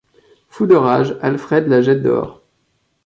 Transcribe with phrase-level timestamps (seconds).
[0.55, 2.33] Fou de rage, Alfred la jette dehors.